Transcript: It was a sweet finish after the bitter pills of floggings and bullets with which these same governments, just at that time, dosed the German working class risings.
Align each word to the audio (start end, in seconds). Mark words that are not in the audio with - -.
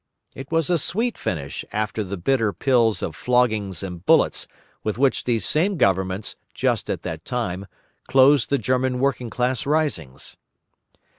It 0.33 0.51
was 0.51 0.71
a 0.71 0.79
sweet 0.79 1.15
finish 1.15 1.63
after 1.71 2.03
the 2.03 2.17
bitter 2.17 2.51
pills 2.53 3.03
of 3.03 3.15
floggings 3.15 3.83
and 3.83 4.03
bullets 4.03 4.47
with 4.83 4.97
which 4.97 5.25
these 5.25 5.45
same 5.45 5.77
governments, 5.77 6.37
just 6.55 6.89
at 6.89 7.03
that 7.03 7.23
time, 7.23 7.67
dosed 8.09 8.49
the 8.49 8.57
German 8.57 8.97
working 8.99 9.29
class 9.29 9.67
risings. 9.67 10.37